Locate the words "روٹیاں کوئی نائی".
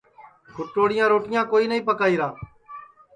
1.11-1.81